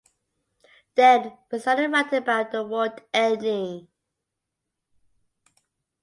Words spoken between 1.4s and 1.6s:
we